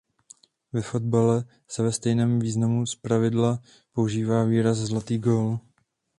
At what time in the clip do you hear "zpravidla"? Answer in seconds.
2.85-3.59